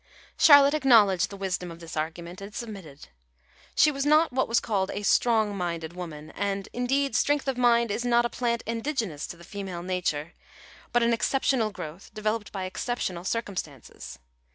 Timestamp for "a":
4.89-5.03, 8.25-8.29